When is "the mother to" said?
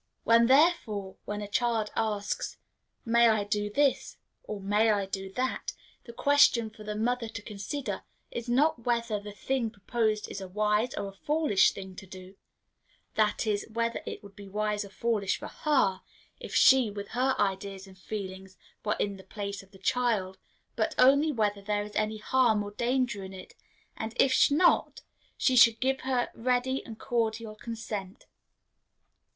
6.83-7.41